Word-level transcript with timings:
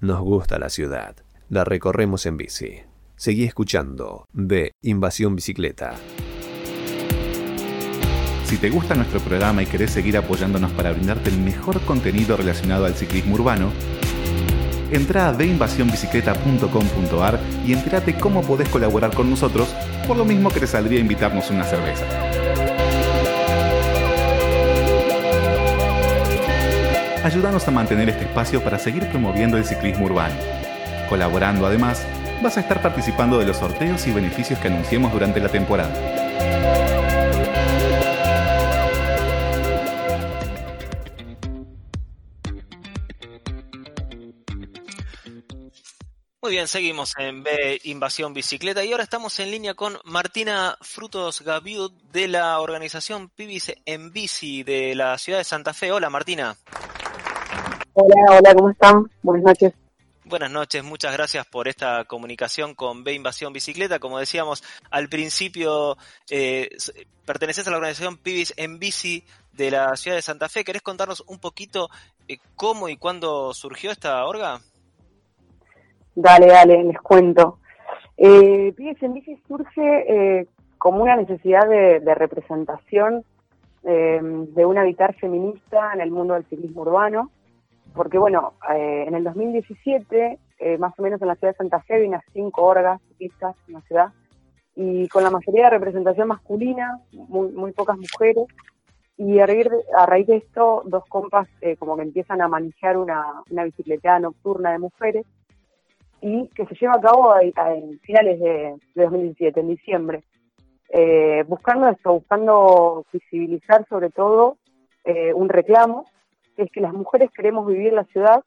Nos 0.00 0.20
gusta 0.20 0.60
la 0.60 0.68
ciudad. 0.68 1.16
La 1.48 1.64
recorremos 1.64 2.24
en 2.26 2.36
bici. 2.36 2.82
Seguí 3.16 3.42
escuchando 3.42 4.28
de 4.32 4.70
Invasión 4.80 5.34
Bicicleta. 5.34 5.96
Si 8.44 8.58
te 8.58 8.70
gusta 8.70 8.94
nuestro 8.94 9.18
programa 9.18 9.64
y 9.64 9.66
querés 9.66 9.90
seguir 9.90 10.16
apoyándonos 10.16 10.70
para 10.70 10.92
brindarte 10.92 11.30
el 11.30 11.40
mejor 11.40 11.80
contenido 11.80 12.36
relacionado 12.36 12.86
al 12.86 12.94
ciclismo 12.94 13.34
urbano, 13.34 13.72
entra 14.92 15.30
a 15.30 15.32
deinvasionbicicleta.com.ar 15.32 17.40
y 17.66 17.72
entérate 17.72 18.14
cómo 18.14 18.42
podés 18.42 18.68
colaborar 18.68 19.12
con 19.12 19.28
nosotros, 19.28 19.74
por 20.06 20.16
lo 20.16 20.24
mismo 20.24 20.50
que 20.50 20.60
te 20.60 20.68
saldría 20.68 21.00
invitarnos 21.00 21.50
una 21.50 21.64
cerveza. 21.64 22.67
Ayúdanos 27.24 27.66
a 27.66 27.72
mantener 27.72 28.08
este 28.08 28.24
espacio 28.24 28.62
para 28.62 28.78
seguir 28.78 29.08
promoviendo 29.10 29.56
el 29.56 29.64
ciclismo 29.64 30.06
urbano. 30.06 30.36
Colaborando 31.08 31.66
además, 31.66 32.06
vas 32.42 32.56
a 32.56 32.60
estar 32.60 32.80
participando 32.80 33.38
de 33.38 33.46
los 33.46 33.56
sorteos 33.56 34.06
y 34.06 34.12
beneficios 34.12 34.58
que 34.60 34.68
anunciemos 34.68 35.12
durante 35.12 35.40
la 35.40 35.48
temporada. 35.48 35.92
Muy 46.40 46.52
bien, 46.52 46.68
seguimos 46.68 47.14
en 47.18 47.42
B 47.42 47.80
Invasión 47.84 48.32
Bicicleta 48.32 48.82
y 48.84 48.92
ahora 48.92 49.02
estamos 49.04 49.38
en 49.40 49.50
línea 49.50 49.74
con 49.74 49.98
Martina 50.04 50.78
Frutos 50.80 51.42
Gaviud 51.42 51.90
de 52.12 52.28
la 52.28 52.60
organización 52.60 53.28
Pibis 53.28 53.74
en 53.84 54.12
Bici 54.12 54.62
de 54.62 54.94
la 54.94 55.18
ciudad 55.18 55.40
de 55.40 55.44
Santa 55.44 55.74
Fe. 55.74 55.92
Hola 55.92 56.08
Martina. 56.08 56.56
Hola, 58.00 58.38
hola, 58.38 58.54
¿cómo 58.54 58.70
están? 58.70 59.10
Buenas 59.24 59.44
noches. 59.44 59.74
Buenas 60.24 60.52
noches, 60.52 60.84
muchas 60.84 61.12
gracias 61.12 61.44
por 61.46 61.66
esta 61.66 62.04
comunicación 62.04 62.76
con 62.76 63.02
B 63.02 63.12
Invasión 63.12 63.52
Bicicleta. 63.52 63.98
Como 63.98 64.20
decíamos 64.20 64.62
al 64.92 65.08
principio, 65.08 65.96
eh, 66.30 66.68
perteneces 67.26 67.66
a 67.66 67.72
la 67.72 67.78
organización 67.78 68.16
Pibis 68.16 68.54
en 68.56 68.78
Bici 68.78 69.24
de 69.52 69.72
la 69.72 69.96
ciudad 69.96 70.16
de 70.16 70.22
Santa 70.22 70.48
Fe. 70.48 70.62
¿Querés 70.62 70.82
contarnos 70.82 71.24
un 71.26 71.40
poquito 71.40 71.88
eh, 72.28 72.38
cómo 72.54 72.88
y 72.88 72.96
cuándo 72.96 73.52
surgió 73.52 73.90
esta 73.90 74.24
orga? 74.26 74.60
Dale, 76.14 76.46
dale, 76.46 76.84
les 76.84 77.00
cuento. 77.00 77.58
Eh, 78.16 78.72
Pibis 78.76 79.02
en 79.02 79.14
Bici 79.14 79.42
surge 79.48 80.04
eh, 80.38 80.46
como 80.78 81.02
una 81.02 81.16
necesidad 81.16 81.68
de, 81.68 81.98
de 81.98 82.14
representación 82.14 83.24
eh, 83.82 84.20
de 84.22 84.64
un 84.64 84.78
habitar 84.78 85.16
feminista 85.16 85.90
en 85.94 86.00
el 86.00 86.12
mundo 86.12 86.34
del 86.34 86.46
ciclismo 86.46 86.82
urbano 86.82 87.32
porque 87.98 88.16
bueno, 88.16 88.54
eh, 88.72 89.06
en 89.08 89.14
el 89.16 89.24
2017, 89.24 90.38
eh, 90.60 90.78
más 90.78 90.96
o 90.96 91.02
menos 91.02 91.20
en 91.20 91.26
la 91.26 91.34
ciudad 91.34 91.52
de 91.52 91.56
Santa 91.56 91.80
Fe, 91.80 91.94
hay 91.94 92.06
unas 92.06 92.22
cinco 92.32 92.62
orgas 92.62 93.02
ciclistas 93.08 93.56
en 93.66 93.74
la 93.74 93.80
ciudad, 93.80 94.12
y 94.76 95.08
con 95.08 95.24
la 95.24 95.30
mayoría 95.30 95.64
de 95.64 95.70
representación 95.70 96.28
masculina, 96.28 97.00
muy, 97.10 97.48
muy 97.48 97.72
pocas 97.72 97.98
mujeres, 97.98 98.46
y 99.16 99.40
a 99.40 99.46
raíz 100.06 100.28
de, 100.28 100.36
esto, 100.36 100.84
dos 100.86 101.02
compas 101.08 101.48
eh, 101.60 101.74
como 101.74 101.96
que 101.96 102.02
empiezan 102.02 102.40
a 102.40 102.46
manejar 102.46 102.96
una, 102.96 103.42
una 103.50 103.64
bicicleteada 103.64 104.20
nocturna 104.20 104.70
de 104.70 104.78
mujeres, 104.78 105.26
y 106.20 106.46
que 106.50 106.66
se 106.66 106.76
lleva 106.76 106.94
a 106.94 107.00
cabo 107.00 107.34
en 107.40 107.98
finales 107.98 108.38
de, 108.38 108.76
de 108.94 109.02
2017, 109.02 109.58
en 109.58 109.68
diciembre. 109.68 110.22
Eh, 110.90 111.42
buscando 111.48 111.88
esto, 111.88 112.12
buscando 112.12 113.04
visibilizar 113.12 113.84
sobre 113.88 114.10
todo 114.10 114.56
eh, 115.02 115.34
un 115.34 115.48
reclamo 115.48 116.06
es 116.62 116.70
que 116.70 116.80
las 116.80 116.92
mujeres 116.92 117.30
queremos 117.30 117.66
vivir 117.66 117.92
la 117.92 118.04
ciudad 118.04 118.42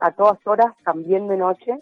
a 0.00 0.12
todas 0.12 0.38
horas, 0.46 0.74
también 0.84 1.28
de 1.28 1.36
noche. 1.36 1.78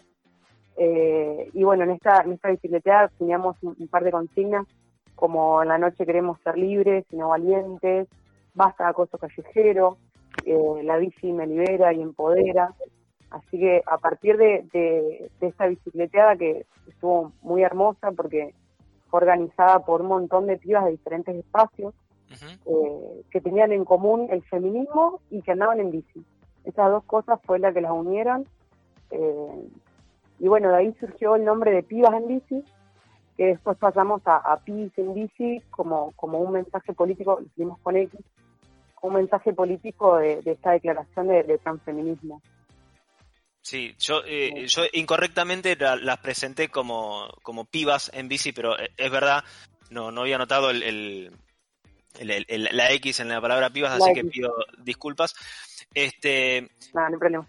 Eh, 0.77 1.49
y 1.53 1.63
bueno, 1.63 1.83
en 1.83 1.91
esta, 1.91 2.21
en 2.21 2.33
esta 2.33 2.49
bicicleteada 2.49 3.09
teníamos 3.17 3.57
un, 3.61 3.75
par 3.87 4.03
de 4.03 4.11
consignas, 4.11 4.67
como 5.15 5.61
en 5.61 5.69
la 5.69 5.77
noche 5.77 6.05
queremos 6.05 6.39
ser 6.41 6.57
libres 6.57 7.05
y 7.11 7.17
no 7.17 7.29
valientes, 7.29 8.07
basta 8.53 8.87
acoso 8.87 9.17
callejero, 9.17 9.97
eh, 10.45 10.81
la 10.83 10.97
bici 10.97 11.31
me 11.33 11.47
libera 11.47 11.93
y 11.93 12.01
empodera. 12.01 12.73
Así 13.31 13.59
que 13.59 13.81
a 13.85 13.97
partir 13.97 14.37
de 14.37 15.29
esta 15.39 15.67
bicicleteada 15.67 16.35
que 16.35 16.65
estuvo 16.87 17.31
muy 17.41 17.63
hermosa 17.63 18.11
porque 18.11 18.53
fue 19.09 19.21
organizada 19.21 19.79
por 19.79 20.01
un 20.01 20.07
montón 20.07 20.47
de 20.47 20.57
pibas 20.57 20.85
de 20.85 20.91
diferentes 20.91 21.35
espacios, 21.35 21.93
eh, 22.65 23.21
que 23.29 23.41
tenían 23.41 23.71
en 23.71 23.85
común 23.85 24.27
el 24.31 24.43
feminismo 24.43 25.21
y 25.29 25.41
que 25.41 25.51
andaban 25.51 25.79
en 25.79 25.91
bici. 25.91 26.23
Esas 26.63 26.91
dos 26.91 27.03
cosas 27.05 27.39
fue 27.43 27.59
la 27.59 27.73
que 27.73 27.81
las 27.81 27.91
unieron. 27.91 28.45
Eh, 29.09 29.67
y 30.39 30.47
bueno, 30.47 30.69
de 30.69 30.77
ahí 30.77 30.95
surgió 30.99 31.35
el 31.35 31.45
nombre 31.45 31.71
de 31.71 31.83
Pibas 31.83 32.13
en 32.13 32.27
Bici, 32.27 32.63
que 33.37 33.45
después 33.45 33.77
pasamos 33.77 34.21
a, 34.25 34.37
a 34.37 34.57
Pibis 34.57 34.91
en 34.97 35.13
Bici 35.13 35.61
como, 35.69 36.11
como 36.13 36.39
un 36.39 36.53
mensaje 36.53 36.93
político, 36.93 37.39
lo 37.39 37.45
hicimos 37.45 37.79
con 37.79 37.95
X, 37.95 38.19
un 39.01 39.13
mensaje 39.13 39.53
político 39.53 40.17
de, 40.17 40.41
de 40.41 40.51
esta 40.51 40.71
declaración 40.71 41.27
de, 41.27 41.43
de, 41.43 41.57
transfeminismo. 41.57 42.41
Sí, 43.61 43.95
yo, 43.99 44.21
eh, 44.25 44.65
yo 44.67 44.83
incorrectamente 44.93 45.75
la, 45.75 45.95
las 45.95 46.17
presenté 46.17 46.69
como, 46.69 47.29
como 47.43 47.65
pibas 47.65 48.11
en 48.13 48.27
bici, 48.27 48.51
pero 48.51 48.79
eh, 48.79 48.89
es 48.97 49.11
verdad, 49.11 49.43
no, 49.91 50.11
no 50.11 50.21
había 50.21 50.37
notado 50.37 50.71
el, 50.71 50.81
el, 50.81 51.31
el, 52.19 52.45
el, 52.47 52.69
la 52.71 52.91
X 52.91 53.19
en 53.19 53.29
la 53.29 53.41
palabra 53.41 53.69
pibas, 53.69 53.91
la 53.91 53.97
así 54.05 54.11
X. 54.11 54.23
que 54.23 54.29
pido 54.29 54.53
disculpas. 54.79 55.35
Este, 55.93 56.69
no, 56.93 57.01
no 57.01 57.07
hay 57.07 57.17
problema. 57.17 57.47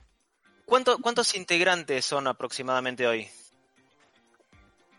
¿cuánto, 0.72 0.98
¿Cuántos 1.00 1.34
integrantes 1.34 2.04
son 2.04 2.26
aproximadamente 2.26 3.06
hoy? 3.06 3.28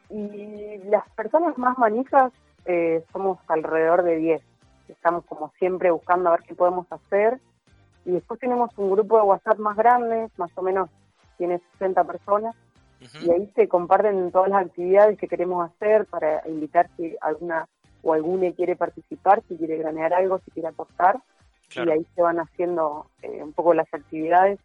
Y 0.10 0.78
las 0.90 1.10
personas 1.16 1.58
más 1.58 1.78
manijas 1.78 2.32
eh, 2.66 3.04
somos 3.12 3.40
alrededor 3.48 4.04
de 4.04 4.18
10. 4.18 4.42
Estamos 4.90 5.26
como 5.26 5.52
siempre 5.58 5.90
buscando 5.92 6.30
a 6.30 6.34
ver 6.34 6.44
qué 6.44 6.54
podemos 6.54 6.86
hacer. 6.92 7.40
Y 8.06 8.12
después 8.12 8.40
tenemos 8.40 8.70
un 8.78 8.92
grupo 8.92 9.18
de 9.18 9.24
WhatsApp 9.24 9.58
más 9.58 9.76
grande, 9.76 10.30
más 10.38 10.52
o 10.56 10.62
menos 10.62 10.90
tiene 11.38 11.60
60 11.74 12.04
personas. 12.04 12.56
Uh 13.02 13.06
-huh. 13.06 13.26
Y 13.26 13.32
ahí 13.32 13.52
se 13.56 13.68
comparten 13.68 14.32
todas 14.32 14.50
las 14.50 14.66
actividades 14.66 15.18
que 15.18 15.28
queremos 15.28 15.70
hacer 15.72 16.06
para 16.06 16.48
invitar 16.48 16.90
si 16.98 17.16
alguna 17.22 17.68
o 18.04 18.14
alguna 18.14 18.52
quiere 18.52 18.76
participar, 18.76 19.42
si 19.48 19.58
quiere 19.58 19.78
granear 19.78 20.14
algo, 20.14 20.40
si 20.46 20.52
quiere 20.52 20.70
aportar, 20.70 21.18
claro. 21.70 21.90
y 21.90 21.94
ahí 21.94 22.06
se 22.16 22.22
van 22.22 22.38
haciendo 22.40 23.08
eh, 23.22 23.42
un 23.42 23.54
poco 23.54 23.74
las 23.74 23.92
actividades 23.94 24.60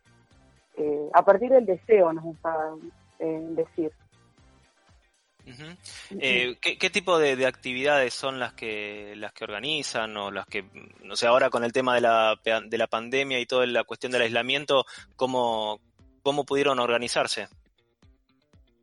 eh, 0.77 1.09
a 1.13 1.25
partir 1.25 1.51
del 1.51 1.67
deseo, 1.67 2.13
nos 2.13 2.25
gusta 2.25 2.51
eh, 3.19 3.41
decir. 3.51 3.91
Uh 5.45 5.51
-huh. 5.51 5.77
eh, 6.21 6.57
¿qué, 6.61 6.77
¿qué, 6.77 6.91
tipo 6.91 7.19
de, 7.19 7.35
de, 7.35 7.47
actividades 7.47 8.13
son 8.13 8.39
las 8.39 8.53
que 8.53 9.15
las 9.17 9.33
que 9.33 9.45
organizan 9.45 10.15
o 10.19 10.31
las 10.31 10.47
que 10.47 10.67
no 11.03 11.17
sé 11.17 11.27
ahora 11.27 11.49
con 11.49 11.65
el 11.65 11.73
tema 11.73 11.95
de 11.95 12.03
la 12.03 12.37
de 12.45 12.79
la 12.79 12.87
pandemia 12.87 13.41
y 13.41 13.47
toda 13.47 13.65
la 13.67 13.85
cuestión 13.85 14.13
del 14.13 14.23
aislamiento 14.23 14.85
cómo 15.17 15.81
cómo 16.23 16.45
pudieron 16.45 16.79
organizarse? 16.79 17.49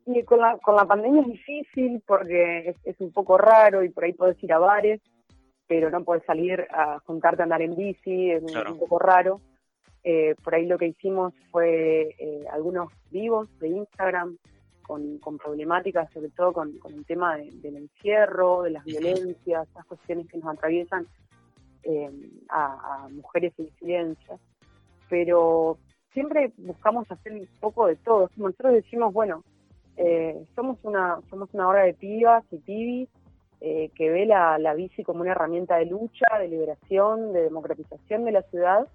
Y 0.05 0.23
con 0.23 0.39
la, 0.39 0.57
con 0.59 0.75
la 0.75 0.85
pandemia 0.85 1.21
es 1.21 1.27
difícil 1.27 2.01
porque 2.05 2.69
es, 2.69 2.75
es, 2.83 2.99
un 2.99 3.11
poco 3.11 3.37
raro 3.37 3.83
y 3.83 3.89
por 3.89 4.03
ahí 4.03 4.13
puedes 4.13 4.41
ir 4.43 4.53
a 4.53 4.59
bares, 4.59 5.01
pero 5.67 5.89
no 5.89 6.03
puedes 6.03 6.23
salir 6.25 6.67
a 6.69 6.99
juntarte 6.99 7.41
a 7.41 7.45
andar 7.45 7.61
en 7.63 7.75
bici, 7.75 8.31
es 8.31 8.43
claro. 8.43 8.73
un 8.73 8.79
poco 8.79 8.99
raro. 8.99 9.41
Eh, 10.03 10.35
por 10.43 10.53
ahí 10.53 10.67
lo 10.67 10.77
que 10.77 10.87
hicimos 10.87 11.33
fue 11.49 12.15
eh, 12.19 12.45
algunos 12.51 12.91
vivos 13.09 13.49
de 13.57 13.69
Instagram 13.69 14.37
con, 14.83 15.17
con 15.17 15.39
problemáticas, 15.39 16.11
sobre 16.13 16.29
todo 16.29 16.53
con, 16.53 16.77
con 16.77 16.93
el 16.93 17.03
tema 17.07 17.37
de, 17.37 17.49
del 17.55 17.77
encierro, 17.77 18.61
de 18.61 18.69
las 18.69 18.85
violencias, 18.85 19.67
esas 19.67 19.85
cuestiones 19.87 20.27
que 20.27 20.37
nos 20.37 20.55
atraviesan 20.55 21.07
eh, 21.81 22.11
a, 22.49 23.05
a 23.05 23.09
mujeres 23.09 23.53
en 23.57 23.65
incidencias. 23.65 24.39
Pero 25.09 25.79
siempre 26.13 26.51
buscamos 26.57 27.11
hacer 27.11 27.33
un 27.33 27.47
poco 27.59 27.87
de 27.87 27.95
todo. 27.95 28.29
Nosotros 28.35 28.73
decimos, 28.73 29.11
bueno, 29.11 29.43
eh, 29.97 30.45
somos 30.55 30.77
una 30.83 31.19
somos 31.29 31.49
una 31.53 31.67
hora 31.67 31.83
de 31.83 31.93
pibas 31.93 32.43
y 32.51 32.57
pibis 32.57 33.09
eh, 33.61 33.89
que 33.95 34.09
ve 34.09 34.25
la, 34.25 34.57
la, 34.59 34.73
bici 34.73 35.03
como 35.03 35.21
una 35.21 35.31
herramienta 35.31 35.77
de 35.77 35.85
lucha, 35.85 36.25
de 36.39 36.49
liberación, 36.49 37.31
de 37.33 37.41
democratización 37.43 38.25
de 38.25 38.31
la 38.31 38.41
ciudad 38.43 38.87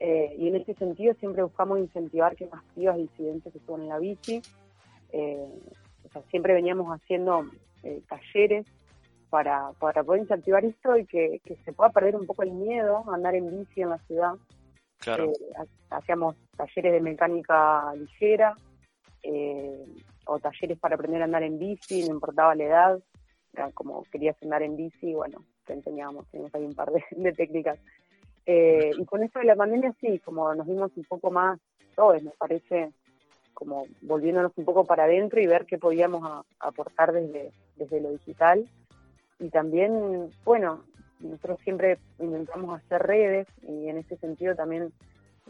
eh, 0.00 0.34
y 0.36 0.48
en 0.48 0.56
ese 0.56 0.74
sentido 0.74 1.14
siempre 1.14 1.42
buscamos 1.42 1.78
incentivar 1.78 2.34
que 2.34 2.46
más 2.46 2.64
pibas 2.74 2.96
disidentes 2.96 3.52
se 3.52 3.60
suban 3.60 3.82
en 3.82 3.88
la 3.88 3.98
bici. 3.98 4.42
Eh, 5.12 5.48
o 6.04 6.08
sea, 6.08 6.22
siempre 6.30 6.52
veníamos 6.52 6.88
haciendo 6.88 7.46
talleres 8.08 8.66
para, 9.30 9.72
para 9.78 10.02
poder 10.02 10.22
incentivar 10.22 10.64
esto 10.64 10.96
y 10.96 11.06
que, 11.06 11.40
que, 11.44 11.56
se 11.64 11.72
pueda 11.72 11.90
perder 11.90 12.16
un 12.16 12.26
poco 12.26 12.42
el 12.42 12.52
miedo 12.52 13.04
a 13.08 13.14
andar 13.14 13.34
en 13.34 13.50
bici 13.50 13.82
en 13.82 13.90
la 13.90 13.98
ciudad. 13.98 14.34
Claro. 14.98 15.32
hacíamos 15.90 16.34
talleres 16.56 16.92
de 16.92 17.00
mecánica 17.00 17.94
ligera, 17.94 18.56
eh, 19.22 19.84
o 20.26 20.38
talleres 20.38 20.78
para 20.78 20.94
aprender 20.94 21.22
a 21.22 21.26
andar 21.26 21.42
en 21.42 21.58
bici, 21.58 22.06
no 22.06 22.14
importaba 22.14 22.54
la 22.54 22.64
edad, 22.64 23.00
como 23.74 24.02
querías 24.04 24.36
andar 24.42 24.62
en 24.62 24.76
bici, 24.76 25.14
bueno, 25.14 25.44
te 25.66 25.74
enseñábamos, 25.74 26.26
teníamos 26.28 26.54
ahí 26.54 26.64
un 26.64 26.74
par 26.74 26.90
de, 26.90 27.04
de 27.10 27.32
técnicas. 27.32 27.78
Eh, 28.46 28.90
y 28.96 29.04
con 29.06 29.22
esto 29.22 29.38
de 29.38 29.46
la 29.46 29.56
pandemia 29.56 29.94
sí, 30.00 30.18
como 30.18 30.54
nos 30.54 30.66
vimos 30.66 30.90
un 30.96 31.04
poco 31.04 31.30
más 31.30 31.58
todos, 31.94 32.22
me 32.22 32.32
parece, 32.32 32.92
como 33.54 33.86
volviéndonos 34.02 34.52
un 34.56 34.64
poco 34.64 34.84
para 34.84 35.04
adentro 35.04 35.40
y 35.40 35.46
ver 35.46 35.64
qué 35.64 35.78
podíamos 35.78 36.44
aportar 36.58 37.12
desde, 37.12 37.52
desde 37.76 38.00
lo 38.00 38.10
digital. 38.10 38.68
Y 39.38 39.48
también, 39.50 40.30
bueno, 40.44 40.82
nosotros 41.20 41.58
siempre 41.62 41.98
intentamos 42.18 42.80
hacer 42.80 43.02
redes 43.02 43.46
y 43.62 43.88
en 43.88 43.98
ese 43.98 44.16
sentido 44.16 44.54
también 44.54 44.92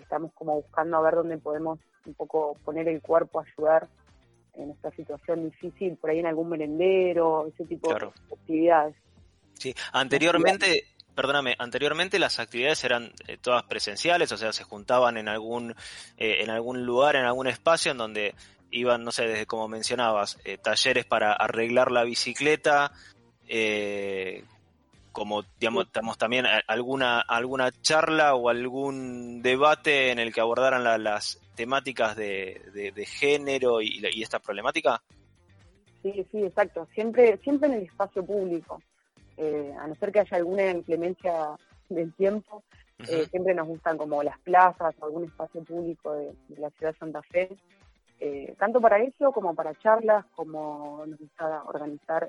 estamos 0.00 0.32
como 0.35 0.55
buscando 0.56 0.97
a 0.97 1.03
ver 1.03 1.15
dónde 1.15 1.38
podemos 1.38 1.79
un 2.06 2.15
poco 2.15 2.56
poner 2.65 2.88
el 2.88 3.00
cuerpo, 3.00 3.41
ayudar 3.41 3.88
en 4.56 4.70
esta 4.70 4.90
situación 4.92 5.44
difícil, 5.50 5.96
por 5.96 6.10
ahí 6.10 6.18
en 6.18 6.26
algún 6.26 6.48
merendero, 6.48 7.46
ese 7.48 7.64
tipo 7.64 7.92
de 7.92 8.06
actividades. 8.32 8.96
Sí, 9.54 9.74
anteriormente, 9.92 10.84
perdóname, 11.14 11.54
anteriormente 11.58 12.18
las 12.18 12.38
actividades 12.38 12.82
eran 12.84 13.12
eh, 13.26 13.36
todas 13.40 13.62
presenciales, 13.64 14.30
o 14.32 14.36
sea, 14.36 14.52
se 14.52 14.64
juntaban 14.64 15.16
en 15.16 15.28
algún, 15.28 15.72
eh, 16.16 16.38
en 16.40 16.50
algún 16.50 16.84
lugar, 16.84 17.16
en 17.16 17.24
algún 17.24 17.46
espacio 17.46 17.92
en 17.92 17.98
donde 17.98 18.34
iban, 18.74 19.04
no 19.04 19.12
sé, 19.12 19.26
desde 19.26 19.46
como 19.46 19.68
mencionabas, 19.68 20.38
eh, 20.44 20.58
talleres 20.58 21.04
para 21.04 21.32
arreglar 21.32 21.92
la 21.92 22.02
bicicleta, 22.02 22.92
eh, 23.46 24.44
como 25.14 25.44
digamos, 25.61 25.87
también 26.19 26.44
alguna, 26.66 27.20
alguna 27.20 27.70
charla 27.70 28.34
o 28.34 28.50
algún 28.50 29.40
debate 29.43 30.11
en 30.11 30.19
el 30.19 30.34
que 30.34 30.40
abordaran 30.40 30.82
las 31.02 31.40
temáticas 31.55 32.16
de, 32.16 32.61
de, 32.75 33.06
género 33.06 33.81
y, 33.81 34.02
y, 34.12 34.22
esta 34.22 34.40
problemática? 34.40 35.00
Sí, 36.02 36.26
sí, 36.31 36.43
exacto. 36.43 36.88
Siempre, 36.93 37.38
siempre 37.38 37.69
en 37.69 37.75
el 37.76 37.82
espacio 37.84 38.26
público. 38.26 38.82
Eh, 39.37 39.72
a 39.78 39.87
no 39.87 39.94
ser 39.94 40.11
que 40.12 40.20
haya 40.20 40.37
alguna 40.37 40.70
inclemencia 40.70 41.56
del 41.88 42.12
tiempo, 42.14 42.64
eh, 43.08 43.26
siempre 43.31 43.55
nos 43.55 43.69
gustan 43.69 43.96
como 43.96 44.22
las 44.22 44.38
plazas 44.40 44.94
o 44.99 45.06
algún 45.06 45.25
espacio 45.25 45.62
público 45.62 46.12
de, 46.12 46.34
la 46.58 46.70
ciudad 46.70 46.93
de 46.93 46.99
Santa 46.99 47.22
Fe. 47.22 47.56
Eh, 48.19 48.55
tanto 48.58 48.81
para 48.81 48.99
eso 48.99 49.31
como 49.31 49.55
para 49.55 49.75
charlas, 49.76 50.25
como 50.34 51.05
nos 51.06 51.20
gusta 51.20 51.62
organizar 51.66 52.28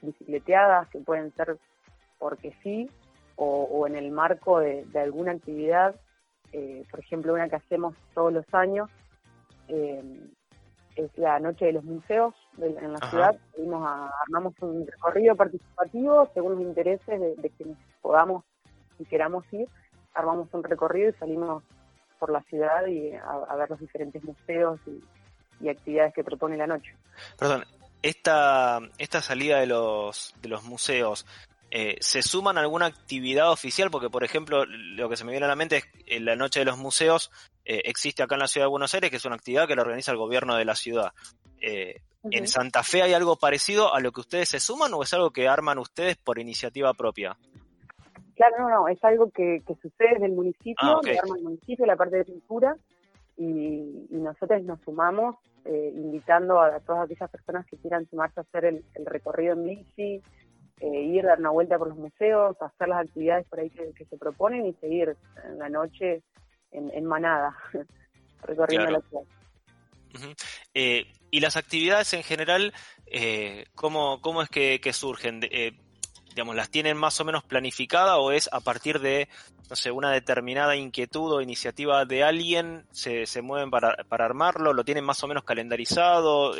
bicicleteadas 0.00 0.88
que 0.88 1.00
pueden 1.00 1.34
ser 1.34 1.58
porque 2.18 2.54
sí, 2.62 2.90
o, 3.36 3.86
en 3.86 3.94
el 3.94 4.10
marco 4.10 4.58
de, 4.58 4.84
alguna 4.96 5.32
actividad, 5.32 5.94
eh, 6.52 6.84
por 6.90 7.00
ejemplo, 7.00 7.34
una 7.34 7.48
que 7.48 7.56
hacemos 7.56 7.94
todos 8.14 8.32
los 8.32 8.44
años, 8.52 8.90
eh, 9.68 10.02
es 10.96 11.16
la 11.16 11.38
Noche 11.38 11.66
de 11.66 11.72
los 11.74 11.84
Museos 11.84 12.34
en 12.58 12.92
la 12.92 12.98
ciudad. 13.08 13.38
armamos 14.26 14.54
un 14.60 14.84
recorrido 14.86 15.36
participativo 15.36 16.28
según 16.34 16.56
los 16.56 16.62
intereses 16.62 17.20
de, 17.20 17.50
quienes 17.56 17.78
podamos 18.02 18.44
y 18.98 19.04
queramos 19.04 19.44
ir. 19.52 19.68
Armamos 20.14 20.48
un 20.52 20.64
recorrido 20.64 21.10
y 21.10 21.12
salimos 21.14 21.62
por 22.18 22.32
la 22.32 22.42
ciudad 22.42 22.86
y 22.86 23.12
a, 23.14 23.54
ver 23.54 23.70
los 23.70 23.78
diferentes 23.78 24.24
museos 24.24 24.80
y, 24.86 25.00
y, 25.64 25.68
actividades 25.68 26.12
que 26.14 26.24
propone 26.24 26.56
la 26.56 26.66
noche. 26.66 26.92
Perdón, 27.38 27.62
esta, 28.02 28.80
esta 28.98 29.22
salida 29.22 29.60
de 29.60 29.66
los, 29.66 30.34
de 30.40 30.48
los 30.48 30.64
museos, 30.64 31.26
eh, 31.70 31.96
¿se 32.00 32.22
suman 32.22 32.56
a 32.56 32.62
alguna 32.62 32.86
actividad 32.86 33.50
oficial? 33.50 33.90
Porque, 33.90 34.08
por 34.08 34.24
ejemplo, 34.24 34.64
lo 34.64 35.08
que 35.08 35.16
se 35.16 35.24
me 35.24 35.32
viene 35.32 35.44
a 35.44 35.48
la 35.48 35.56
mente 35.56 35.78
es 35.78 35.84
en 36.06 36.24
la 36.24 36.34
Noche 36.34 36.60
de 36.60 36.66
los 36.66 36.78
Museos 36.78 37.30
eh, 37.64 37.82
existe 37.84 38.22
acá 38.22 38.36
en 38.36 38.40
la 38.40 38.48
ciudad 38.48 38.66
de 38.66 38.70
Buenos 38.70 38.94
Aires, 38.94 39.10
que 39.10 39.16
es 39.16 39.24
una 39.26 39.34
actividad 39.34 39.68
que 39.68 39.76
la 39.76 39.82
organiza 39.82 40.10
el 40.10 40.16
gobierno 40.16 40.56
de 40.56 40.64
la 40.64 40.74
ciudad. 40.74 41.12
Eh, 41.60 42.00
¿En 42.30 42.48
Santa 42.48 42.82
Fe 42.82 43.02
hay 43.02 43.12
algo 43.12 43.36
parecido 43.36 43.94
a 43.94 44.00
lo 44.00 44.12
que 44.12 44.20
ustedes 44.20 44.48
se 44.48 44.60
suman 44.60 44.92
o 44.94 45.02
es 45.02 45.12
algo 45.12 45.30
que 45.30 45.46
arman 45.46 45.78
ustedes 45.78 46.16
por 46.16 46.38
iniciativa 46.38 46.92
propia? 46.94 47.36
Claro, 48.34 48.56
no, 48.60 48.70
no, 48.70 48.88
es 48.88 49.02
algo 49.04 49.30
que, 49.30 49.62
sucede 49.66 50.14
desde 50.14 50.26
el 50.26 50.32
municipio, 50.32 50.76
ah, 50.80 51.00
que 51.02 51.18
arma 51.18 51.36
el 51.36 51.42
municipio, 51.42 51.84
la 51.84 51.96
parte 51.96 52.16
de 52.16 52.24
cultura, 52.24 52.76
y, 53.36 54.06
nosotros 54.10 54.62
nos 54.62 54.80
sumamos 54.80 55.36
invitando 55.66 56.58
a, 56.60 56.80
todas 56.80 57.04
aquellas 57.04 57.30
personas 57.30 57.66
que 57.66 57.76
quieran 57.76 58.08
sumarse 58.08 58.40
a 58.40 58.42
hacer 58.42 58.64
el, 58.64 58.84
el 58.94 59.04
recorrido 59.04 59.52
en 59.52 59.64
bici, 59.64 60.22
eh, 60.80 61.02
ir, 61.02 61.24
dar 61.24 61.38
una 61.38 61.50
vuelta 61.50 61.78
por 61.78 61.88
los 61.88 61.98
museos, 61.98 62.56
hacer 62.60 62.88
las 62.88 63.06
actividades 63.06 63.46
por 63.46 63.60
ahí 63.60 63.70
que, 63.70 64.04
se 64.04 64.16
proponen 64.16 64.66
y 64.66 64.72
seguir 64.74 65.16
en 65.44 65.58
la 65.58 65.68
noche 65.68 66.22
en, 66.70 67.04
manada, 67.04 67.56
recorriendo 68.42 68.90
la 68.90 69.00
ciudad. 69.00 69.24
Eh, 70.74 71.06
y 71.30 71.40
las 71.40 71.56
actividades 71.56 72.12
en 72.14 72.22
general, 72.22 72.72
eh, 73.06 73.66
¿cómo, 73.74 74.20
¿cómo, 74.20 74.42
es 74.42 74.48
que, 74.48 74.92
surgen? 74.92 75.40
Eh, 75.50 75.72
digamos, 76.30 76.56
¿las 76.56 76.70
tienen 76.70 76.96
más 76.96 77.20
o 77.20 77.24
menos 77.24 77.44
planificada 77.44 78.18
o 78.18 78.30
es 78.30 78.48
a 78.52 78.60
partir 78.60 79.00
de, 79.00 79.28
no 79.68 79.76
sé, 79.76 79.90
una 79.90 80.12
determinada 80.12 80.76
inquietud 80.76 81.32
o 81.32 81.40
iniciativa 81.40 82.04
de 82.04 82.22
alguien, 82.22 82.86
se, 82.92 83.26
se 83.26 83.42
mueven 83.42 83.70
para, 83.70 83.96
para 84.08 84.24
armarlo, 84.24 84.72
lo 84.72 84.84
tienen 84.84 85.04
más 85.04 85.22
o 85.24 85.28
menos 85.28 85.44
calendarizado? 85.44 86.54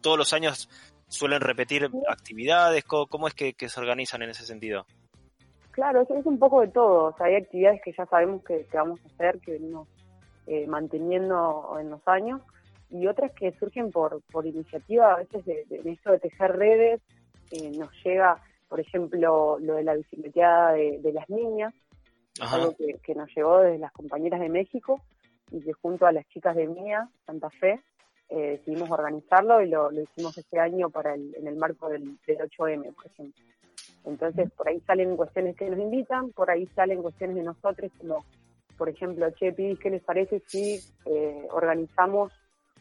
todos 0.00 0.18
los 0.18 0.32
años 0.32 0.68
suelen 1.12 1.40
repetir 1.40 1.90
actividades? 2.08 2.84
¿Cómo, 2.84 3.28
es 3.28 3.34
que, 3.34 3.54
se 3.68 3.80
organizan 3.80 4.22
en 4.22 4.30
ese 4.30 4.44
sentido? 4.44 4.86
Claro, 5.70 6.02
es, 6.02 6.26
un 6.26 6.38
poco 6.38 6.60
de 6.62 6.68
todo. 6.68 7.04
O 7.04 7.16
sea, 7.16 7.26
hay 7.26 7.36
actividades 7.36 7.80
que 7.82 7.92
ya 7.92 8.06
sabemos 8.06 8.42
que, 8.44 8.66
vamos 8.72 9.00
a 9.04 9.06
hacer, 9.14 9.40
que 9.40 9.52
venimos 9.52 9.88
eh, 10.46 10.66
manteniendo 10.66 11.76
en 11.78 11.90
los 11.90 12.00
años, 12.06 12.40
y 12.90 13.06
otras 13.06 13.32
que 13.32 13.52
surgen 13.52 13.90
por, 13.90 14.20
por 14.30 14.46
iniciativa, 14.46 15.14
a 15.14 15.16
veces 15.18 15.44
de, 15.44 15.64
esto 15.84 16.12
de 16.12 16.18
tejer 16.18 16.56
redes, 16.56 17.00
eh, 17.50 17.70
nos 17.76 17.90
llega, 18.04 18.36
por 18.68 18.80
ejemplo, 18.80 19.58
lo 19.60 19.74
de 19.74 19.84
la 19.84 19.94
bicicleteada 19.94 20.72
de, 20.72 21.12
las 21.12 21.28
niñas, 21.30 21.74
algo 22.40 22.74
que, 22.76 22.98
que, 23.02 23.14
nos 23.14 23.28
llegó 23.34 23.60
desde 23.60 23.78
las 23.78 23.92
compañeras 23.92 24.40
de 24.40 24.48
México, 24.48 25.00
y 25.50 25.60
que 25.60 25.72
junto 25.72 26.06
a 26.06 26.12
las 26.12 26.26
chicas 26.28 26.56
de 26.56 26.66
Mía, 26.66 27.08
Santa 27.26 27.50
Fe, 27.50 27.80
eh, 28.34 28.52
decidimos 28.52 28.90
organizarlo 28.90 29.60
y 29.60 29.68
lo, 29.68 29.92
hicimos 29.92 30.38
este 30.38 30.58
año 30.58 30.88
para 30.88 31.14
el, 31.14 31.34
en 31.36 31.46
el 31.46 31.56
marco 31.56 31.90
del, 31.90 32.18
8M, 32.26 32.94
por 32.94 33.06
ejemplo. 33.06 33.44
Entonces, 34.06 34.50
por 34.52 34.68
ahí 34.68 34.80
salen 34.86 35.16
cuestiones 35.16 35.54
que 35.54 35.68
nos 35.68 35.78
invitan, 35.78 36.30
por 36.30 36.50
ahí 36.50 36.66
salen 36.68 37.02
cuestiones 37.02 37.36
de 37.36 37.42
nosotros, 37.42 37.92
como, 38.00 38.24
por 38.78 38.88
ejemplo, 38.88 39.30
Che, 39.32 39.52
Pibis, 39.52 39.78
¿qué 39.78 39.90
les 39.90 40.02
parece 40.02 40.40
si 40.46 40.80
eh, 41.04 41.46
organizamos 41.50 42.32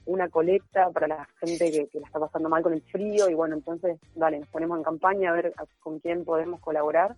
una 0.06 0.30
colecta 0.30 0.90
para 0.90 1.08
la 1.08 1.28
gente 1.42 1.70
que, 1.70 2.00
la 2.00 2.08
está 2.08 2.20
pasando 2.20 2.48
mal 2.48 2.64
con 2.64 2.72
el 2.72 2.82
frío? 2.84 3.30
Y 3.30 3.34
bueno, 3.34 3.56
entonces, 3.56 4.00
dale, 4.16 4.40
nos 4.40 4.48
ponemos 4.48 4.78
en 4.78 4.84
campaña 4.84 5.32
a 5.32 5.34
ver 5.34 5.54
con 5.82 6.00
quién 6.00 6.24
podemos 6.24 6.62
colaborar 6.62 7.18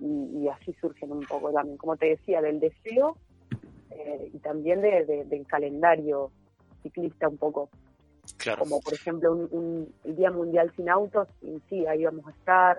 y, 0.00 0.48
así 0.48 0.72
surgen 0.80 1.12
un 1.12 1.26
poco 1.26 1.52
también, 1.52 1.76
como 1.76 1.98
te 1.98 2.06
decía, 2.06 2.40
del 2.40 2.60
deseo 2.60 3.18
eh, 3.90 4.30
y 4.32 4.38
también 4.38 4.80
del 4.80 5.46
calendario 5.46 6.30
ciclista 6.82 7.28
un 7.28 7.38
poco. 7.38 7.70
Como 8.58 8.80
por 8.80 8.94
ejemplo 8.94 9.32
un, 9.32 9.92
el 10.04 10.16
Día 10.16 10.30
Mundial 10.30 10.72
sin 10.76 10.88
Autos, 10.88 11.28
y 11.42 11.60
sí, 11.68 11.86
ahí 11.86 12.04
vamos 12.04 12.26
a 12.26 12.30
estar. 12.30 12.76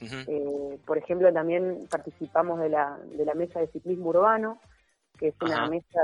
Eh, 0.00 0.78
por 0.86 0.96
ejemplo, 0.96 1.32
también 1.32 1.86
participamos 1.90 2.60
de 2.60 2.70
la, 2.70 2.98
de 3.16 3.24
la 3.24 3.34
Mesa 3.34 3.60
de 3.60 3.68
Ciclismo 3.68 4.08
Urbano, 4.08 4.58
que 5.18 5.28
es 5.28 5.34
una 5.40 5.68
mesa 5.68 6.00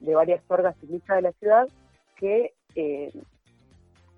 de, 0.00 0.14
varias 0.14 0.42
orgas 0.48 0.76
ciclistas 0.80 1.16
de 1.16 1.22
la 1.22 1.32
ciudad 1.32 1.68
que 2.16 2.54
eh, 2.74 3.12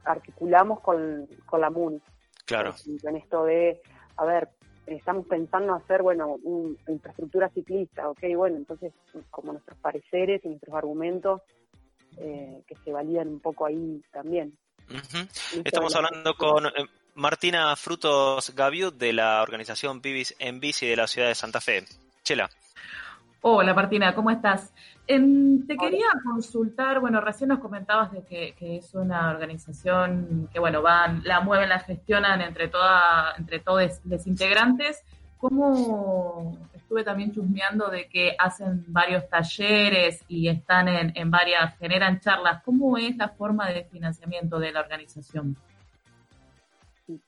articulamos 0.05 0.81
con, 0.81 1.29
con 1.47 1.61
la 1.61 1.71
MUN. 1.71 2.03
Claro. 2.45 2.75
En 3.03 3.17
esto 3.17 3.45
de, 3.45 3.81
a 4.17 4.25
ver, 4.25 4.49
estamos 4.87 5.27
pensando 5.27 5.75
hacer, 5.75 6.03
bueno, 6.03 6.37
una 6.43 6.77
infraestructura 6.89 7.49
ciclista, 7.51 8.09
ok, 8.09 8.23
bueno, 8.37 8.57
entonces 8.57 8.93
como 9.31 9.53
nuestros 9.53 9.79
pareceres 9.79 10.45
y 10.45 10.49
nuestros 10.49 10.75
argumentos 10.75 11.43
eh, 12.19 12.63
que 12.67 12.75
se 12.85 12.93
validan 12.93 13.29
un 13.29 13.41
poco 13.41 13.67
ahí 13.67 14.03
también. 14.13 14.57
Estamos 15.65 15.95
hablando 15.97 16.35
con 16.35 16.67
eh, 16.67 16.71
Martina 17.15 17.75
Frutos 17.77 18.55
Gaviu 18.55 18.91
de 18.91 19.13
la 19.13 19.43
organización 19.43 20.01
Pibis 20.01 20.35
en 20.39 20.61
Bici 20.61 20.87
de 20.87 20.97
la 20.97 21.07
ciudad 21.07 21.29
de 21.29 21.35
Santa 21.35 21.61
Fe. 21.61 21.85
Chela. 22.23 22.49
Hola 23.43 23.75
Martina, 23.75 24.15
¿cómo 24.15 24.31
estás? 24.31 24.73
Em, 25.07 25.65
te 25.67 25.77
quería 25.77 26.09
consultar, 26.25 26.99
bueno, 26.99 27.21
recién 27.21 27.49
nos 27.49 27.61
comentabas 27.61 28.11
de 28.11 28.25
que, 28.25 28.77
es 28.77 28.93
una 28.95 29.31
organización 29.31 30.49
que, 30.53 30.59
bueno, 30.59 30.83
van, 30.83 31.23
la 31.23 31.41
mueven, 31.41 31.69
la 31.69 31.79
gestionan 31.79 32.41
entre 32.41 32.67
toda, 32.67 33.35
entre 33.39 33.61
todos 33.61 34.01
los 34.05 34.27
integrantes. 34.27 35.05
¿Cómo 35.39 36.59
estuve 36.87 37.03
también 37.03 37.33
chusmeando 37.33 37.89
de 37.89 38.09
que 38.09 38.37
hacen 38.39 38.85
varios 38.87 39.29
talleres 39.29 40.25
y 40.29 40.47
están 40.47 40.87
en, 40.87 41.31
varias, 41.33 41.77
generan 41.79 42.21
charlas? 42.21 42.63
¿Cómo 42.63 42.97
es 42.97 43.17
la 43.17 43.31
forma 43.31 43.69
de 43.69 43.83
financiamiento 43.87 44.61
de 44.61 44.71
la 44.71 44.81
organización? 44.83 45.57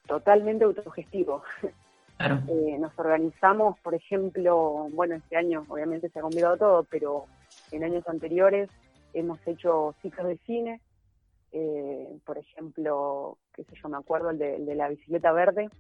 Totalmente 0.07 0.65
autogestivo. 0.65 1.43
Eh, 2.21 2.77
nos 2.81 2.99
organizamos, 2.99 3.79
por 3.79 3.95
ejemplo, 3.95 4.88
bueno, 4.91 5.15
este 5.15 5.37
año 5.37 5.65
obviamente 5.69 6.09
se 6.09 6.19
ha 6.19 6.23
complicado 6.23 6.57
todo, 6.57 6.83
pero 6.91 7.27
en 7.71 7.85
años 7.85 8.03
anteriores 8.09 8.69
hemos 9.15 9.38
hecho 9.47 9.95
ciclos 10.03 10.27
de 10.27 10.37
cine, 10.38 10.81
eh, 11.53 12.09
por 12.27 12.37
ejemplo, 12.37 13.38
qué 13.55 13.62
sé 13.62 13.77
yo, 13.81 13.88
me 13.88 13.99
acuerdo 13.99 14.31
el 14.31 14.38
de, 14.38 14.57
el 14.57 14.67
de 14.67 14.75
la 14.75 14.88
bicicleta 14.88 15.31
verde, 15.31 15.71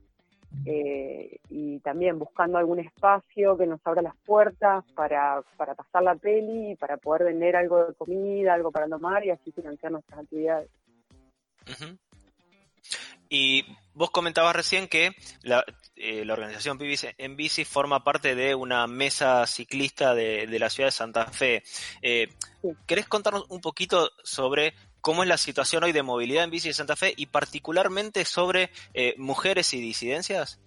eh, 0.64 1.38
y 1.50 1.78
también 1.80 2.18
buscando 2.18 2.58
algún 2.58 2.80
espacio 2.80 3.56
que 3.56 3.66
nos 3.66 3.80
abra 3.84 4.02
las 4.02 4.16
puertas 4.24 4.84
para, 4.94 5.42
para 5.56 5.74
pasar 5.74 6.02
la 6.02 6.14
peli, 6.14 6.76
para 6.76 6.96
poder 6.96 7.24
vender 7.24 7.56
algo 7.56 7.86
de 7.86 7.94
comida, 7.94 8.54
algo 8.54 8.70
para 8.70 8.88
tomar 8.88 9.24
y 9.24 9.30
así 9.30 9.52
financiar 9.52 9.92
nuestras 9.92 10.20
actividades. 10.20 10.70
Y 13.30 13.64
vos 13.92 14.10
comentabas 14.10 14.56
recién 14.56 14.88
que 14.88 15.12
la, 15.42 15.64
eh, 15.96 16.24
la 16.24 16.32
organización 16.32 16.78
Pibis 16.78 17.06
en 17.18 17.36
Bici 17.36 17.64
forma 17.64 18.02
parte 18.04 18.34
de 18.34 18.54
una 18.54 18.86
mesa 18.86 19.46
ciclista 19.46 20.14
de, 20.14 20.46
la 20.58 20.70
ciudad 20.70 20.88
de 20.88 20.92
Santa 20.92 21.26
Fe. 21.26 21.62
Eh, 22.00 22.28
¿Querés 22.86 23.06
contarnos 23.06 23.44
un 23.50 23.60
poquito 23.60 24.10
sobre 24.22 24.74
cómo 25.08 25.22
es 25.22 25.28
la 25.30 25.38
situación 25.38 25.84
hoy 25.84 25.92
de 25.92 26.02
movilidad 26.02 26.44
en 26.44 26.50
bici 26.50 26.68
de 26.68 26.74
Santa 26.74 26.94
Fe 26.94 27.14
y 27.16 27.24
particularmente 27.24 28.26
sobre 28.26 28.68
eh, 28.92 29.14
mujeres 29.16 29.72
y 29.72 29.80
disidencias? 29.80 30.60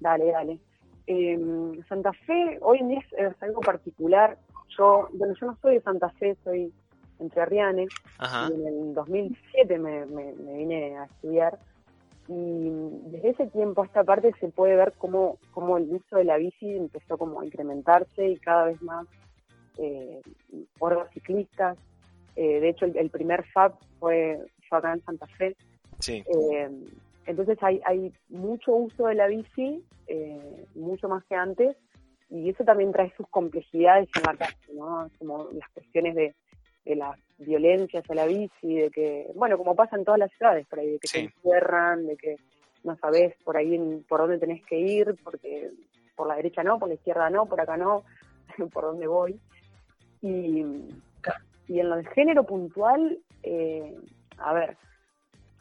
Dale, 0.00 0.32
dale. 0.32 0.58
Em, 1.06 1.84
Santa 1.86 2.14
Fe 2.14 2.58
hoy 2.62 2.78
en 2.78 2.88
día 2.88 3.00
es, 3.18 3.42
algo 3.42 3.60
particular. 3.60 4.38
Yo, 4.78 5.10
bueno, 5.12 5.34
yo 5.38 5.48
no 5.48 5.58
soy 5.60 5.74
de 5.74 5.82
Santa 5.82 6.08
Fe, 6.18 6.34
soy 6.44 6.72
entre 7.18 7.44
Rianes. 7.44 7.90
Y 8.48 8.54
en 8.54 8.66
el 8.66 8.94
2007 8.94 9.78
me, 9.78 10.06
me, 10.06 10.32
vine 10.32 10.96
a 10.96 11.04
estudiar. 11.04 11.58
Y 12.26 12.70
desde 13.10 13.28
ese 13.28 13.46
tiempo 13.48 13.82
a 13.82 13.84
esta 13.84 14.02
parte 14.02 14.32
se 14.40 14.48
puede 14.48 14.76
ver 14.76 14.94
cómo, 14.96 15.36
cómo 15.50 15.76
el 15.76 15.92
uso 15.92 16.16
de 16.16 16.24
la 16.24 16.38
bici 16.38 16.74
empezó 16.74 17.18
como 17.18 17.42
a 17.42 17.44
incrementarse 17.44 18.30
y 18.30 18.38
cada 18.38 18.64
vez 18.64 18.80
más 18.80 19.06
eh, 19.76 20.22
los 20.80 21.10
ciclistas. 21.12 21.76
Eh, 22.36 22.60
de 22.60 22.68
hecho, 22.68 22.86
el, 22.86 23.10
primer 23.10 23.44
FAB 23.44 23.74
fue, 23.98 24.38
acá 24.70 24.92
en 24.92 25.04
Santa 25.04 25.26
Fe. 25.38 25.56
Sí. 26.00 26.24
Eh, 26.26 26.68
entonces 27.26 27.56
hay, 27.62 27.80
hay 27.84 28.12
mucho 28.28 28.74
uso 28.74 29.06
de 29.06 29.14
la 29.14 29.26
bici, 29.26 29.82
eh, 30.08 30.66
mucho 30.74 31.08
más 31.08 31.24
que 31.24 31.34
antes, 31.34 31.76
y 32.28 32.50
eso 32.50 32.64
también 32.64 32.92
trae 32.92 33.12
sus 33.16 33.28
complejidades 33.28 34.08
en 34.16 34.22
la 34.24 34.36
calle, 34.36 34.74
¿no? 34.74 35.08
Como 35.18 35.48
las 35.52 35.68
cuestiones 35.70 36.14
de, 36.14 36.34
de 36.84 36.96
las 36.96 37.18
violencias 37.38 38.08
a 38.10 38.14
la 38.14 38.26
bici, 38.26 38.74
de 38.74 38.90
que, 38.90 39.30
bueno, 39.34 39.56
como 39.56 39.74
pasa 39.74 39.96
en 39.96 40.04
todas 40.04 40.18
las 40.18 40.32
ciudades 40.32 40.66
por 40.66 40.80
ahí, 40.80 40.90
de 40.90 40.98
que 40.98 41.08
se 41.08 41.20
encierran, 41.20 42.06
de 42.06 42.16
que 42.16 42.36
no 42.82 42.96
sabes 42.96 43.34
por 43.44 43.56
ahí 43.56 43.78
por 44.08 44.20
dónde 44.20 44.38
tenés 44.38 44.64
que 44.64 44.78
ir, 44.78 45.16
porque 45.22 45.70
por 46.14 46.28
la 46.28 46.36
derecha 46.36 46.62
no, 46.62 46.78
por 46.78 46.88
la 46.88 46.94
izquierda 46.94 47.30
no, 47.30 47.46
por 47.46 47.60
acá 47.60 47.76
no, 47.76 48.04
por 48.72 48.84
dónde 48.84 49.06
voy. 49.06 49.40
Y, 50.20 50.64
y 51.68 51.80
en 51.80 51.90
lo 51.90 51.96
de 51.96 52.04
género 52.06 52.44
puntual, 52.44 53.18
eh, 53.42 53.96
a 54.38 54.52
ver, 54.52 54.76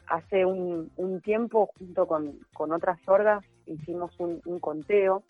hace 0.08 0.46
un, 0.46 0.92
un 0.98 1.22
tiempo, 1.22 1.70
junto 1.78 2.08
con, 2.08 2.40
con, 2.54 2.72
otras 2.72 3.00
orgas, 3.08 3.44
hicimos 3.66 4.12
un, 4.20 4.42
un 4.46 4.60
conteo 4.60 5.24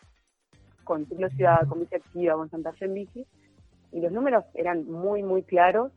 con 0.84 1.06
Ciclo 1.06 1.30
Ciudad, 1.30 1.68
con 1.68 1.80
Bici 1.80 1.96
Activa, 1.96 2.36
con 2.36 2.50
Santa 2.50 2.74
Fe 2.74 2.86
en 2.86 2.94
Bici, 2.94 3.25
y 3.92 4.01
los 4.01 4.12
números 4.12 4.44
eran 4.53 4.86
muy, 4.89 5.24
muy 5.24 5.44
claros 5.44 5.92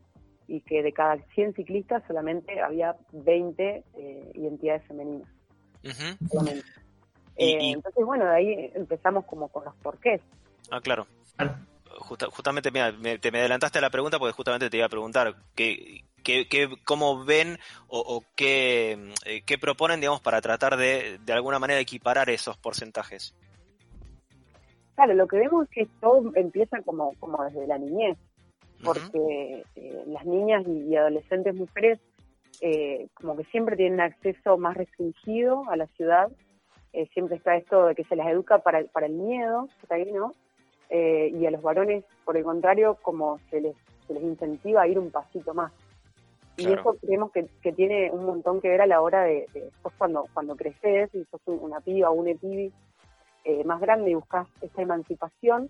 y 0.49 0.61
que 0.61 0.83
de 0.83 0.93
cada 0.93 1.17
100 1.35 1.55
ciclistas 1.55 2.03
solamente 2.07 2.61
había 2.61 2.97
20 3.13 3.85
eh, 3.97 4.31
identidades 4.35 4.87
femeninas. 4.87 5.29
Eh, 7.39 7.73
entonces, 7.73 8.05
bueno, 8.05 8.25
de 8.25 8.35
ahí 8.35 8.71
empezamos 8.75 9.25
como 9.25 9.49
con 9.49 9.65
los 9.65 9.75
porqués. 9.77 10.21
Ah, 10.71 10.81
claro. 10.81 11.07
Justamente, 12.07 12.71
mira, 12.71 12.93
me, 12.93 13.19
te 13.19 13.31
me 13.31 13.41
adelantaste 13.41 13.79
a 13.79 13.83
la 13.83 13.91
pregunta 13.91 14.19
porque 14.19 14.33
justamente 14.33 14.71
te 14.71 14.77
iba 14.77 14.87
a 14.87 14.91
preguntar 14.91 15.35
qué, 15.55 16.05
qué, 16.23 16.69
cómo 16.85 17.25
ven 17.25 17.59
o, 17.89 18.23
qué, 18.35 19.13
eh, 19.25 19.43
qué, 19.45 19.59
proponen, 19.59 20.01
digamos, 20.01 20.21
para 20.21 20.41
tratar 20.41 20.77
de, 20.77 21.19
de 21.25 21.33
alguna 21.33 21.59
manera 21.59 21.81
equiparar 21.81 22.31
esos 22.31 22.57
porcentajes. 22.57 23.35
Claro, 24.97 25.13
lo 25.13 25.29
que 25.29 25.37
vemos 25.37 25.65
es 25.65 25.71
que 25.71 25.87
todo 26.01 26.33
empieza 26.35 26.81
como, 26.83 27.13
como 27.21 27.45
desde 27.45 27.67
la 27.67 27.77
niñez, 27.77 28.17
porque 28.83 29.63
eh, 29.77 30.05
las 30.07 30.25
niñas 30.25 30.67
y, 30.67 30.97
adolescentes 30.97 31.55
mujeres 31.55 32.01
eh, 32.63 33.09
como 33.13 33.37
que 33.37 33.45
siempre 33.45 33.77
tienen 33.77 34.01
acceso 34.01 34.57
más 34.57 34.75
restringido 34.75 35.69
a 35.69 35.77
la 35.77 35.87
ciudad, 35.89 36.29
eh, 36.95 37.07
siempre 37.13 37.37
está 37.37 37.57
esto 37.57 37.87
de 37.87 37.95
que 37.95 38.05
se 38.05 38.17
las 38.17 38.27
educa 38.29 38.61
para, 38.61 38.85
para 38.85 39.07
el 39.07 39.13
miedo, 39.13 39.69
está 39.83 39.97
ahí, 39.97 40.11
¿no? 40.11 40.33
Y 40.91 41.47
a 41.47 41.51
los 41.51 41.63
varones, 41.63 42.05
por 42.25 42.37
el 42.37 42.45
contrario, 42.45 42.97
como 43.03 43.39
se 43.51 43.61
les, 43.61 43.77
se 44.07 44.15
les 44.15 44.23
incentiva 44.23 44.83
a 44.83 44.89
ir 44.89 44.99
un 44.99 45.11
pasito 45.11 45.53
más. 45.55 45.73
Y 46.57 46.73
eso 46.73 46.97
creemos 47.01 47.33
que, 47.33 47.47
que, 47.61 47.73
tiene 47.73 48.11
un 48.11 48.25
montón 48.25 48.63
que 48.63 48.69
ver 48.69 48.81
a 48.81 48.87
la 48.87 49.03
hora 49.03 49.25
de, 49.25 49.47
de 49.53 49.71
cuando, 49.99 50.27
cuando 50.33 50.57
creces 50.57 51.15
y 51.15 51.25
sos 51.25 51.41
una 51.47 51.81
piba 51.81 52.09
o 52.11 52.15
un 52.15 52.29
epibi 52.29 52.73
eh, 53.45 53.63
más 53.65 53.81
grande 53.81 54.11
y 54.11 54.15
buscas 54.15 54.49
esa 54.63 54.83
emancipación, 54.83 55.69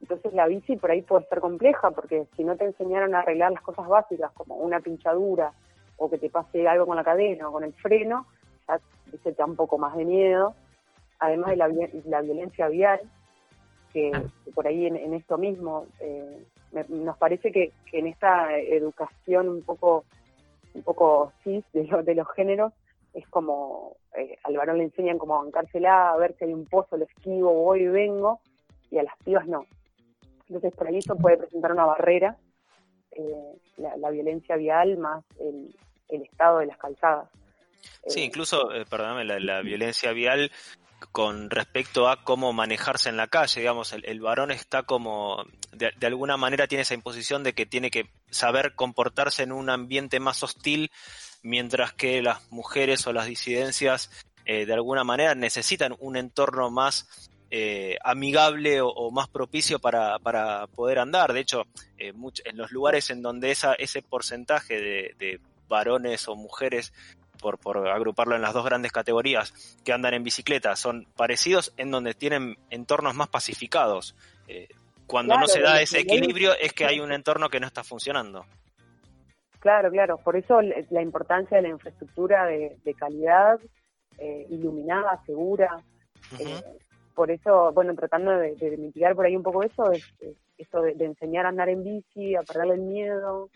entonces 0.00 0.34
la 0.34 0.46
bici 0.46 0.76
por 0.76 0.90
ahí 0.90 1.02
puede 1.02 1.26
ser 1.26 1.40
compleja, 1.40 1.90
porque 1.90 2.26
si 2.36 2.44
no 2.44 2.56
te 2.56 2.64
enseñaron 2.64 3.14
a 3.14 3.20
arreglar 3.20 3.52
las 3.52 3.62
cosas 3.62 3.86
básicas, 3.88 4.32
como 4.32 4.56
una 4.56 4.80
pinchadura, 4.80 5.52
o 5.96 6.10
que 6.10 6.18
te 6.18 6.28
pase 6.28 6.68
algo 6.68 6.86
con 6.86 6.96
la 6.96 7.04
cadena 7.04 7.48
o 7.48 7.52
con 7.52 7.64
el 7.64 7.72
freno, 7.72 8.26
ya 8.68 8.80
te 9.22 9.32
da 9.32 9.46
un 9.46 9.56
poco 9.56 9.78
más 9.78 9.96
de 9.96 10.04
miedo, 10.04 10.54
además 11.18 11.50
de 11.50 11.56
la, 11.56 12.20
violencia 12.20 12.68
vial, 12.68 13.00
que, 13.96 14.12
por 14.54 14.66
ahí 14.66 14.84
en, 14.84 15.14
esto 15.14 15.38
mismo, 15.38 15.86
eh, 16.00 16.44
nos 16.90 17.16
parece 17.16 17.50
que, 17.50 17.72
en 17.92 18.06
esta 18.06 18.54
educación 18.58 19.48
un 19.48 19.62
poco 19.62 20.04
un 20.74 20.82
poco 20.82 21.32
cis 21.42 21.64
de, 21.72 21.84
de 22.04 22.14
los 22.14 22.30
géneros, 22.32 22.74
es 23.14 23.26
como 23.28 23.96
eh, 24.14 24.36
al 24.44 24.54
varón 24.58 24.76
le 24.76 24.84
enseñan 24.84 25.16
como 25.16 25.36
a 25.36 25.42
bancársela, 25.42 26.10
a 26.10 26.16
ver 26.18 26.36
si 26.38 26.44
hay 26.44 26.52
un 26.52 26.66
pozo, 26.66 26.98
lo 26.98 27.06
esquivo, 27.06 27.50
voy 27.54 27.84
y 27.84 27.86
vengo, 27.86 28.40
y 28.90 28.98
a 28.98 29.02
las 29.02 29.16
pibas 29.24 29.46
no. 29.46 29.64
Entonces 30.48 30.74
por 30.74 30.86
ahí 30.86 30.98
eso 30.98 31.16
puede 31.16 31.38
presentar 31.38 31.72
una 31.72 31.86
barrera, 31.86 32.36
eh, 33.12 33.54
la, 33.78 34.10
violencia 34.10 34.56
vial 34.56 34.98
más 34.98 35.24
el, 35.40 35.74
estado 36.22 36.58
de 36.58 36.66
las 36.66 36.76
calzadas. 36.76 37.30
Sí, 38.06 38.20
eh, 38.20 38.24
incluso, 38.24 38.68
perdóname, 38.90 39.24
la, 39.24 39.62
violencia 39.62 40.12
vial 40.12 40.50
con 41.12 41.50
respecto 41.50 42.08
a 42.08 42.24
cómo 42.24 42.52
manejarse 42.52 43.08
en 43.08 43.16
la 43.16 43.26
calle, 43.26 43.60
digamos, 43.60 43.92
el, 43.92 44.20
varón 44.20 44.50
está 44.50 44.82
como, 44.82 45.44
de, 45.72 45.92
alguna 46.06 46.36
manera 46.36 46.66
tiene 46.66 46.82
esa 46.82 46.94
imposición 46.94 47.42
de 47.42 47.52
que 47.52 47.66
tiene 47.66 47.90
que 47.90 48.10
saber 48.30 48.74
comportarse 48.74 49.42
en 49.42 49.52
un 49.52 49.70
ambiente 49.70 50.20
más 50.20 50.42
hostil 50.42 50.90
mientras 51.42 51.92
que 51.92 52.22
las 52.22 52.50
mujeres 52.50 53.06
o 53.06 53.12
las 53.12 53.26
disidencias 53.26 54.10
eh, 54.44 54.64
de 54.64 54.72
alguna 54.74 55.04
manera 55.04 55.34
necesitan 55.34 55.94
un 55.98 56.16
entorno 56.16 56.70
más 56.70 57.28
eh, 57.50 57.96
amigable 58.02 58.80
o, 58.80 59.10
más 59.12 59.28
propicio 59.28 59.78
para, 59.78 60.18
poder 60.74 60.98
andar. 60.98 61.32
De 61.32 61.40
hecho, 61.40 61.62
eh, 61.96 62.12
en 62.44 62.56
los 62.56 62.72
lugares 62.72 63.10
en 63.10 63.22
donde 63.22 63.52
esa, 63.52 63.74
ese 63.74 64.02
porcentaje 64.02 64.80
de, 65.18 65.40
varones 65.68 66.28
o 66.28 66.36
mujeres, 66.36 66.92
por, 67.46 67.58
por, 67.58 67.88
agruparlo 67.88 68.34
en 68.34 68.42
las 68.42 68.52
dos 68.52 68.64
grandes 68.64 68.90
categorías, 68.90 69.52
que 69.84 69.92
andan 69.92 70.14
en 70.14 70.24
bicicleta, 70.24 70.74
son 70.74 71.06
parecidos 71.16 71.72
en 71.76 71.90
donde 71.92 72.14
tienen 72.14 72.56
entornos 72.70 73.14
más 73.14 73.28
pacificados. 73.28 74.16
cuando 75.06 75.38
no 75.38 75.46
se 75.46 75.60
da 75.60 75.80
ese 75.80 76.00
equilibrio 76.00 76.52
es 76.60 76.72
que 76.72 76.84
hay 76.84 76.98
un 76.98 77.12
entorno 77.12 77.48
que 77.48 77.60
no 77.60 77.66
está 77.66 77.84
funcionando. 77.84 78.44
Claro, 79.60 79.90
claro. 79.90 80.18
Por 80.18 80.36
eso 80.36 80.60
la 80.62 81.02
importancia 81.02 81.56
de 81.56 81.62
la 81.62 81.68
infraestructura 81.70 82.46
de, 82.46 82.94
calidad, 82.98 83.60
eh, 84.18 84.46
iluminada, 84.50 85.22
segura. 85.24 85.82
Eh, 86.38 86.62
por 87.14 87.30
eso, 87.30 87.72
bueno, 87.72 87.94
tratando 87.94 88.32
de, 88.36 88.76
mitigar 88.78 89.14
por 89.14 89.26
ahí 89.26 89.36
un 89.36 89.42
poco 89.42 89.62
eso, 89.62 89.90
es, 89.92 90.04
eso 90.58 90.82
de, 90.82 91.04
enseñar 91.04 91.46
a 91.46 91.50
andar 91.50 91.68
en 91.68 91.82
bici, 91.82 92.34
a 92.34 92.42
perderle 92.42 92.74
el 92.74 92.82
miedo. 92.82 93.50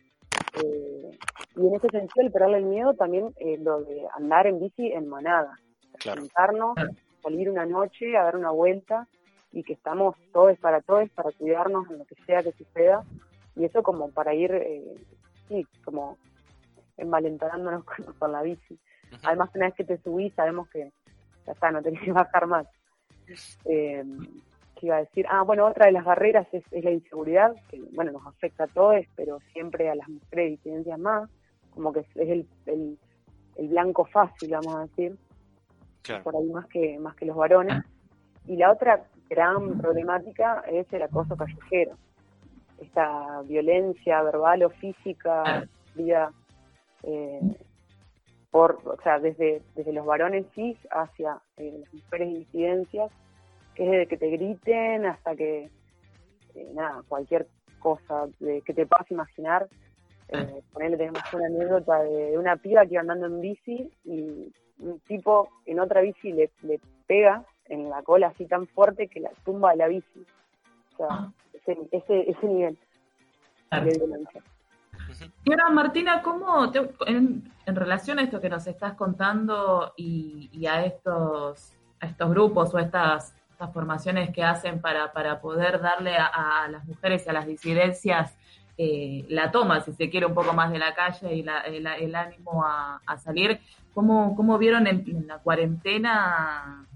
Eh, 0.55 1.19
y 1.57 1.67
en 1.67 1.75
ese 1.75 1.89
sentido, 1.89 2.27
el 2.27 2.33
perderle 2.33 2.59
el 2.59 2.65
miedo 2.65 2.95
también 2.95 3.35
lo 3.61 3.83
de 3.83 4.07
andar 4.17 4.47
en 4.47 4.61
bici 4.61 4.93
en 4.93 5.09
manada. 5.09 5.59
Claro. 5.99 6.23
salir 7.23 7.51
una 7.51 7.67
noche 7.67 8.17
a 8.17 8.25
dar 8.25 8.37
una 8.37 8.51
vuelta 8.51 9.07
y 9.53 9.63
que 9.63 9.75
estamos 9.75 10.17
todos 10.33 10.57
para 10.59 10.81
todos, 10.81 11.11
para 11.11 11.31
cuidarnos 11.33 11.91
en 11.91 11.99
lo 11.99 12.05
que 12.07 12.15
sea 12.25 12.43
que 12.43 12.53
suceda. 12.53 13.05
Y 13.57 13.65
eso 13.65 13.83
como 13.83 14.11
para 14.11 14.35
ir 14.35 14.53
sí, 15.49 15.67
como 15.85 16.17
envalentonándonos 16.97 17.85
con, 18.19 18.33
la 18.33 18.43
bici. 18.43 18.79
Además, 19.23 19.51
una 19.55 19.67
vez 19.67 19.75
que 19.75 19.85
te 19.85 19.99
subís, 19.99 20.33
sabemos 20.35 20.69
que 20.71 20.93
ya 21.47 21.53
está, 21.53 21.71
no 21.71 21.83
tenés 21.83 22.03
que 22.03 22.13
bajar 22.13 22.47
más. 22.47 22.67
Eh, 23.65 24.05
¿Qué 24.81 24.87
iba 24.87 24.97
a 24.97 25.01
decir? 25.01 25.27
Ah, 25.29 25.43
bueno, 25.43 25.67
otra 25.67 25.87
de 25.87 25.93
las 25.93 26.05
barreras 26.05 26.47
es, 26.53 26.65
la 26.73 26.91
inseguridad, 26.91 27.55
que, 27.69 27.83
bueno, 27.93 28.13
nos 28.13 28.27
afecta 28.27 28.65
a 28.65 28.69
todos, 28.69 29.05
pero 29.15 29.39
siempre 29.53 29.91
a 29.91 29.95
las 29.95 30.09
mujeres 30.09 30.47
y 30.47 30.51
disidencias 30.57 30.99
más, 30.99 31.29
como 31.71 31.93
que 31.93 32.01
es 32.01 32.07
el, 32.17 32.49
el, 32.67 32.99
blanco 33.69 34.07
fácil, 34.07 34.53
vamos 34.53 34.75
a 34.75 34.81
decir, 34.87 35.19
por 36.25 36.35
ahí 36.35 36.49
más 36.49 36.67
que, 36.69 36.99
más 36.99 37.15
que 37.15 37.27
los 37.27 37.37
varones. 37.37 37.85
Y 38.47 38.57
la 38.57 38.73
otra 38.73 39.05
gran 39.29 39.79
problemática 39.79 40.65
es 40.67 40.91
el 40.93 41.03
acoso 41.03 41.37
callejero 41.37 41.97
esta 42.81 43.43
violencia 43.43 44.23
verbal 44.23 44.63
o 44.65 44.71
física, 44.71 45.69
vida, 45.95 46.33
eh, 47.03 47.41
por, 48.51 48.81
o 48.85 48.97
sea, 49.03 49.19
desde, 49.19 49.63
desde 49.75 49.93
los 49.93 50.05
varones 50.05 50.47
cis 50.55 50.77
hacia 50.91 51.41
eh, 51.57 51.79
las 51.81 51.95
mujeres 51.95 52.39
disidencias, 52.39 53.13
que 53.81 53.87
es 53.87 53.91
desde 53.93 54.07
que 54.09 54.17
te 54.19 54.29
griten 54.29 55.07
hasta 55.07 55.35
que, 55.35 55.71
eh, 56.55 56.71
nada, 56.75 57.03
cualquier 57.09 57.47
cosa 57.79 58.27
de 58.39 58.61
que 58.61 58.75
te 58.75 58.85
puedas 58.85 59.11
imaginar. 59.11 59.69
Eh, 60.29 60.63
ponele, 60.71 60.99
tenemos 60.99 61.23
una 61.33 61.47
anécdota 61.47 62.03
de, 62.03 62.37
una 62.37 62.57
piba 62.57 62.85
que 62.85 62.93
iba 62.93 63.01
andando 63.01 63.25
en 63.25 63.41
bici 63.41 63.91
y 64.05 64.53
un 64.81 65.01
tipo 65.09 65.49
en 65.65 65.81
otra 65.81 66.03
bici 66.03 66.31
le, 66.31 66.51
le 66.61 66.79
pega 67.07 67.43
en 67.71 67.89
la 67.89 68.03
cola 68.03 68.27
así 68.27 68.45
tan 68.45 68.67
fuerte 68.67 69.09
que 69.09 69.21
la 69.21 69.31
tumba 69.47 69.71
de 69.71 69.77
la 69.79 69.89
bici. 69.89 70.27
O 70.93 70.97
sea, 70.99 71.07
ah. 71.09 71.33
ese, 71.55 71.79
ese, 71.91 72.31
ese 72.31 72.47
nivel 72.47 72.79
de 73.71 73.99
violencia. 73.99 74.43
Y 75.45 75.53
ahora, 75.53 75.71
Martina, 75.71 76.21
¿cómo 76.21 76.71
en, 77.07 77.51
relación 77.65 78.19
a 78.19 78.25
esto 78.25 78.43
que 78.43 78.51
nos 78.51 78.67
estás 78.67 78.93
contando 78.93 79.95
y, 79.97 80.67
a 80.67 80.85
estos 80.85 81.73
a 82.03 82.07
estos 82.07 82.31
grupos 82.31 82.75
o 82.75 82.79
estas, 82.79 83.35
estas 83.61 83.75
formaciones 83.75 84.31
que 84.31 84.43
hacen 84.43 84.81
para, 84.81 85.13
para 85.13 85.39
poder 85.39 85.83
darle 85.83 86.17
a, 86.17 86.67
las 86.71 86.83
mujeres 86.87 87.27
y 87.27 87.29
a 87.29 87.35
las 87.35 87.47
disidencias 87.47 88.35
eh, 88.79 89.27
la 89.29 89.51
toma, 89.51 89.83
si 89.83 89.93
se 89.93 90.09
quiere, 90.09 90.25
un 90.25 90.33
poco 90.33 90.55
más 90.55 90.73
de 90.73 90.79
la 90.79 90.95
calle 90.95 91.35
y 91.35 91.41
el, 91.41 92.17
ánimo 92.17 92.65
a, 92.65 93.19
salir, 93.19 93.61
¿cómo, 93.93 94.35
cómo 94.35 94.57
vieron 94.57 94.87
en, 94.87 95.27
la 95.27 95.41
cuarentena 95.41 96.87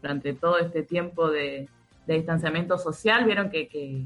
durante 0.00 0.34
todo 0.34 0.58
este 0.58 0.84
tiempo 0.84 1.28
de, 1.28 1.68
distanciamiento 2.06 2.78
social? 2.78 3.24
¿Vieron 3.24 3.50
que 3.50 4.04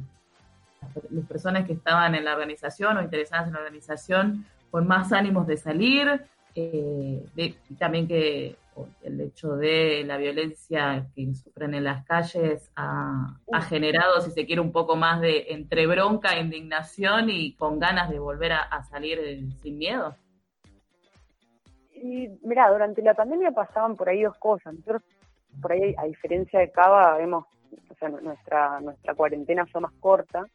las 1.10 1.26
personas 1.26 1.66
que 1.66 1.74
estaban 1.74 2.14
en 2.14 2.24
la 2.24 2.32
organización 2.32 2.96
o 2.96 3.02
interesadas 3.02 3.48
en 3.48 3.52
la 3.52 3.58
organización 3.58 4.46
con 4.70 4.86
más 4.86 5.12
ánimos 5.12 5.46
de 5.46 5.58
salir, 5.58 6.22
eh, 6.54 7.22
y 7.36 7.74
también 7.74 8.08
que 8.08 8.56
el 9.02 9.20
hecho 9.20 9.56
de 9.56 10.04
la 10.04 10.16
violencia 10.16 11.06
que 11.14 11.34
sufren 11.34 11.74
en 11.74 11.84
las 11.84 12.04
calles 12.04 12.70
ha, 12.76 13.36
generado, 13.68 14.20
si 14.20 14.30
se 14.30 14.46
quiere, 14.46 14.60
un 14.60 14.72
poco 14.72 14.96
más 14.96 15.20
de 15.20 15.46
entre 15.48 15.86
bronca, 15.86 16.38
indignación 16.38 17.30
y 17.30 17.54
con 17.54 17.78
ganas 17.78 18.10
de 18.10 18.18
volver 18.18 18.52
a, 18.52 18.82
salir 18.84 19.18
sin 19.62 19.78
miedo. 19.78 20.14
Y 21.94 22.28
mira, 22.42 22.70
durante 22.70 23.02
la 23.02 23.14
pandemia 23.14 23.50
pasaban 23.50 23.96
por 23.96 24.08
ahí 24.08 24.22
dos 24.22 24.36
cosas. 24.38 24.74
Nosotros, 24.74 25.02
por 25.60 25.72
ahí, 25.72 25.94
a 25.98 26.04
diferencia 26.04 26.60
de 26.60 26.70
Cava, 26.70 27.16
vemos, 27.16 27.44
o 27.90 27.94
sea, 27.94 28.08
nuestra, 28.08 28.80
nuestra 28.80 29.14
cuarentena 29.14 29.66
fue 29.66 29.80
más 29.80 29.92
corta 30.00 30.46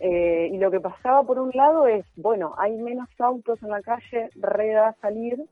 eh, 0.00 0.50
y 0.52 0.58
lo 0.58 0.70
que 0.70 0.80
pasaba 0.80 1.22
por 1.22 1.38
un 1.38 1.50
lado 1.54 1.86
es, 1.86 2.04
bueno, 2.16 2.54
hay 2.58 2.76
menos 2.76 3.08
autos 3.18 3.62
en 3.62 3.70
la 3.70 3.80
calle, 3.80 4.30
reda 4.34 4.94
salir, 5.00 5.42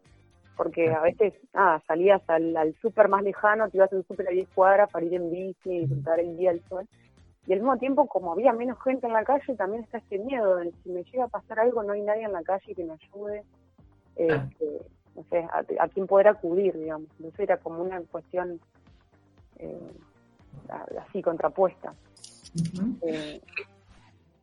porque 0.57 0.91
a 0.91 1.01
veces, 1.01 1.35
ah, 1.55 1.81
salías 1.87 2.23
al, 2.29 2.57
al 2.57 2.75
súper 2.81 3.09
más 3.09 3.23
lejano, 3.23 3.69
te 3.69 3.79
ibas 3.79 3.93
en 3.93 4.07
súper 4.07 4.29
a 4.29 4.31
10 4.31 4.49
cuadras 4.55 4.91
para 4.91 5.05
ir 5.05 5.15
en 5.15 5.31
bici 5.31 5.71
y 5.71 5.81
disfrutar 5.81 6.21
el 6.21 6.37
día 6.37 6.51
del 6.51 6.63
sol. 6.69 6.87
Y 7.47 7.53
al 7.53 7.59
mismo 7.61 7.77
tiempo, 7.79 8.07
como 8.07 8.33
había 8.33 8.53
menos 8.53 8.79
gente 8.83 9.07
en 9.07 9.13
la 9.13 9.25
calle, 9.25 9.55
también 9.57 9.83
está 9.83 9.99
este 9.99 10.19
miedo 10.19 10.57
de 10.57 10.73
si 10.83 10.91
me 10.91 11.03
llega 11.05 11.25
a 11.25 11.29
pasar 11.29 11.59
algo, 11.59 11.83
no 11.83 11.93
hay 11.93 12.03
nadie 12.03 12.25
en 12.25 12.33
la 12.33 12.43
calle 12.43 12.75
que 12.75 12.85
me 12.85 12.93
ayude, 12.93 13.43
este, 14.15 14.81
no 15.17 15.25
sé, 15.29 15.49
a, 15.79 15.89
quién 15.89 16.07
poder 16.07 16.29
acudir, 16.29 16.79
digamos. 16.79 17.09
Entonces 17.17 17.41
era 17.41 17.57
como 17.57 17.83
una 17.83 18.01
cuestión 18.03 18.61
eh, 19.59 19.93
así 21.01 21.21
contrapuesta. 21.21 21.95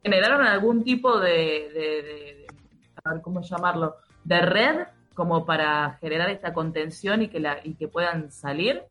Generaron 0.04 0.46
algún 0.46 0.84
tipo 0.84 1.20
de, 1.20 2.48
a 3.04 3.14
ver 3.14 3.22
cómo 3.22 3.42
llamarlo, 3.42 3.96
de 4.26 4.42
red 4.42 4.88
como 5.20 5.46
para 5.46 5.98
generar 6.00 6.30
esta 6.30 6.54
contención 6.54 7.22
y 7.22 7.28
que 7.28 7.42
la 7.42 7.60
y 7.62 7.74
que 7.74 7.90
puedan 7.90 8.32
salir? 8.32 8.84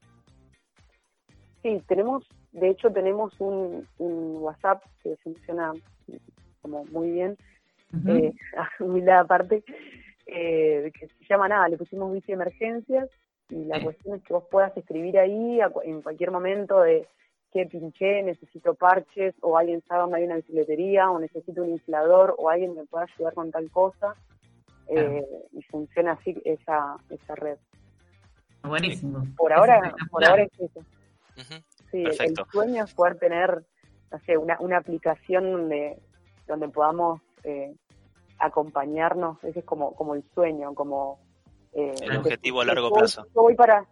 Sí, 1.62 1.82
tenemos, 1.88 2.22
de 2.52 2.68
hecho 2.68 2.90
tenemos 2.90 3.32
un, 3.40 3.86
WhatsApp 3.98 4.84
que 5.02 5.16
funciona 5.24 5.72
como 6.60 6.84
muy 6.84 7.12
bien, 7.12 7.38
uh 7.94 9.10
aparte, 9.18 9.64
eh, 10.26 10.92
que 10.92 11.06
se 11.06 11.24
llama 11.30 11.48
nada, 11.48 11.66
le 11.70 11.78
pusimos 11.78 12.12
bici 12.12 12.32
emergencias 12.32 13.08
y 13.48 13.64
la 13.64 13.82
cuestión 13.82 14.16
es 14.16 14.22
que 14.22 14.34
vos 14.34 14.44
puedas 14.50 14.76
escribir 14.76 15.18
ahí 15.18 15.60
en 15.84 16.02
cualquier 16.02 16.30
momento 16.30 16.82
de 16.82 17.08
que 17.54 17.64
pinché, 17.64 18.22
necesito 18.22 18.74
parches, 18.74 19.34
o 19.40 19.56
alguien 19.56 19.82
sabe 19.88 20.02
dónde 20.02 20.18
hay 20.18 20.24
una 20.24 20.36
bicicletería, 20.36 21.10
o 21.10 21.18
necesito 21.18 21.62
un 21.62 21.70
inflador, 21.70 22.34
o 22.36 22.50
alguien 22.50 22.74
me 22.74 22.84
pueda 22.84 23.06
ayudar 23.06 23.32
con 23.32 23.50
tal 23.50 23.70
cosa. 23.70 24.14
Eh, 24.88 25.24
y 25.52 25.62
funciona 25.62 26.12
así 26.12 26.40
esa, 26.44 26.96
esa 27.10 27.34
red. 27.34 27.58
Buenísimo. 28.62 29.26
Por 29.36 29.52
ahora, 29.52 29.94
por 30.10 30.24
ahora 30.24 30.44
es 30.44 30.60
eso. 30.60 30.80
Sí, 31.90 32.04
el, 32.04 32.34
sueño 32.50 32.84
es 32.84 32.94
poder 32.94 33.18
tener, 33.18 33.64
no 34.10 34.18
sé, 34.26 34.36
una, 34.36 34.56
una 34.60 34.78
aplicación 34.78 35.52
donde, 35.52 35.98
donde 36.46 36.68
podamos 36.68 37.20
eh, 37.44 37.74
acompañarnos, 38.38 39.42
ese 39.44 39.60
es 39.60 39.64
como, 39.64 39.94
como 39.94 40.14
el 40.14 40.24
sueño, 40.34 40.74
como... 40.74 41.20
Eh, 41.72 41.94
el 42.00 42.16
objetivo 42.16 42.60
a 42.60 42.64
largo 42.64 42.90
plazo. 42.90 43.26
Yo 43.34 43.42
voy 43.42 43.54
para, 43.54 43.86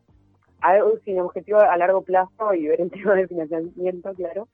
algo 0.61 0.99
sin 1.05 1.21
objetivo 1.21 1.59
a 1.59 1.77
largo 1.77 2.03
plazo 2.03 2.55
y 2.55 2.67
ver 2.67 2.81
el 2.81 2.91
tema 2.91 3.15
del 3.15 3.29
financiamiento, 3.29 4.13
claro, 4.15 4.49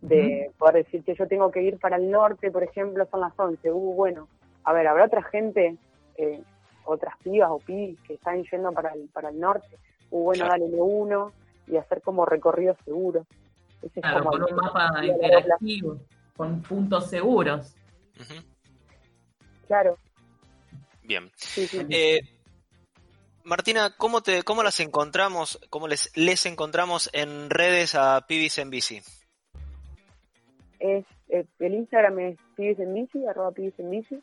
de 0.00 0.50
poder 0.58 0.84
decir 0.84 1.02
que 1.02 1.14
yo 1.14 1.26
tengo 1.26 1.50
que 1.50 1.62
ir 1.62 1.78
para 1.78 1.96
el 1.96 2.10
norte, 2.10 2.50
por 2.50 2.62
ejemplo, 2.62 3.06
son 3.10 3.20
las 3.20 3.32
11, 3.36 3.72
uh, 3.72 3.94
bueno, 3.94 4.28
a 4.64 4.72
ver, 4.72 4.86
habrá 4.86 5.06
otra 5.06 5.22
gente, 5.22 5.76
eh, 6.16 6.42
otras 6.84 7.14
pibas 7.22 7.50
o 7.50 7.58
pibis 7.58 8.00
que 8.02 8.14
están 8.14 8.42
yendo 8.44 8.72
para 8.72 8.92
el, 8.92 9.08
para 9.08 9.30
el 9.30 9.38
norte, 9.38 9.68
uh, 10.10 10.22
bueno, 10.22 10.46
dale 10.46 10.64
uno 10.64 11.32
y 11.66 11.76
hacer 11.76 12.02
como 12.02 12.24
recorridos 12.24 12.76
seguros. 12.84 13.26
claro, 14.00 14.24
con 14.24 14.42
un 14.42 14.56
mapa 14.56 15.04
interactivo, 15.04 15.98
con 16.36 16.62
puntos 16.62 17.08
seguros. 17.08 17.74
Claro. 19.66 19.96
Bien. 21.02 21.30
Eh, 21.88 22.20
Martina, 23.44 23.94
¿cómo, 23.96 24.22
te, 24.22 24.42
¿cómo 24.42 24.62
las 24.62 24.80
encontramos, 24.80 25.58
cómo 25.70 25.88
les, 25.88 26.14
les 26.16 26.44
encontramos 26.44 27.08
en 27.12 27.48
redes 27.48 27.94
a 27.94 28.26
Pibis 28.26 28.58
en 28.58 28.70
Bici? 28.70 29.00
Es, 30.78 31.06
eh, 31.28 31.46
el 31.58 31.74
Instagram 31.74 32.18
es 32.18 32.38
Pibis 32.56 32.78
en 32.78 32.94
Bici, 32.94 33.26
arroba 33.26 33.52
Pibis 33.52 33.78
en 33.78 33.90
Bici. 33.90 34.22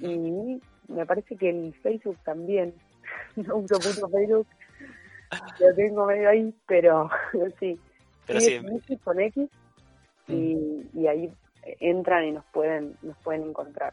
Y 0.00 0.60
me 0.88 1.06
parece 1.06 1.36
que 1.36 1.50
el 1.50 1.74
Facebook 1.82 2.18
también. 2.24 2.74
no 3.36 3.56
uso 3.56 3.76
mucho 3.76 4.08
Facebook, 4.08 4.46
lo 5.58 5.74
tengo 5.74 6.06
medio 6.06 6.28
ahí, 6.28 6.54
pero 6.66 7.10
sí. 7.60 7.78
Pero 8.26 8.40
sí. 8.40 8.60
Con 9.02 9.20
X 9.20 9.48
y, 10.28 10.86
y 10.94 11.06
ahí 11.06 11.32
entran 11.80 12.24
y 12.24 12.32
nos 12.32 12.44
pueden, 12.46 12.96
nos 13.02 13.16
pueden 13.18 13.48
encontrar. 13.48 13.92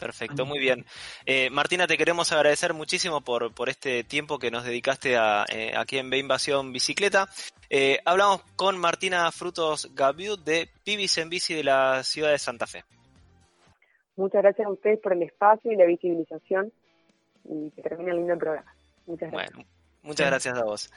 Perfecto, 0.00 0.46
muy 0.46 0.58
bien. 0.58 0.86
Eh, 1.26 1.50
Martina, 1.50 1.86
te 1.86 1.98
queremos 1.98 2.32
agradecer 2.32 2.72
muchísimo 2.72 3.20
por, 3.20 3.52
por 3.52 3.68
este 3.68 4.02
tiempo 4.02 4.38
que 4.38 4.50
nos 4.50 4.64
dedicaste 4.64 5.18
a, 5.18 5.44
eh, 5.52 5.74
aquí 5.76 5.98
en 5.98 6.08
B 6.08 6.16
Invasión 6.16 6.72
Bicicleta. 6.72 7.28
Eh, 7.68 8.00
hablamos 8.06 8.40
con 8.56 8.78
Martina 8.78 9.30
Frutos 9.30 9.90
Gaviu 9.94 10.36
de 10.36 10.70
Pibis 10.84 11.18
en 11.18 11.28
Bici 11.28 11.52
de 11.52 11.64
la 11.64 12.02
ciudad 12.02 12.30
de 12.30 12.38
Santa 12.38 12.66
Fe. 12.66 12.82
Muchas 14.20 14.42
gracias 14.42 14.66
a 14.66 14.70
ustedes 14.70 15.00
por 15.00 15.14
el 15.14 15.22
espacio 15.22 15.72
y 15.72 15.76
la 15.76 15.86
visibilización 15.86 16.70
y 17.44 17.70
que 17.70 17.80
termine 17.80 18.10
el 18.10 18.38
programa. 18.38 18.70
Muchas 19.06 19.30
gracias. 19.30 19.54
Bueno, 19.54 19.68
muchas 20.02 20.26
gracias 20.26 20.58
a 20.58 20.64
vos. 20.64 20.90